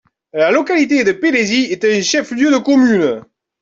La 0.33 0.49
localité 0.49 1.03
de 1.03 1.11
Pélézi 1.11 1.65
est 1.65 1.85
un 1.85 2.01
chef-lieu 2.01 2.49
de 2.51 2.57
commune. 2.57 3.21